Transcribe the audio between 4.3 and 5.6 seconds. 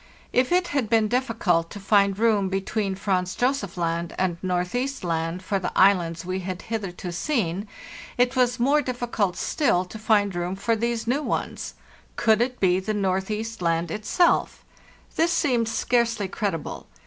Northeast Land for